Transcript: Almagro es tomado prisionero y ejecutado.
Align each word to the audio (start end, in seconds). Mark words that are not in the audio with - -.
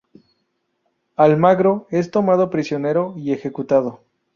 Almagro 1.15 1.85
es 1.91 2.09
tomado 2.09 2.49
prisionero 2.49 3.13
y 3.17 3.33
ejecutado. 3.33 3.99